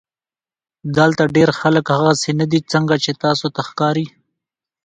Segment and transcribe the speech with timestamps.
[0.97, 4.05] دلته ډېر خلک هغسې نۀ دي څنګه چې تاسو ته ښکاري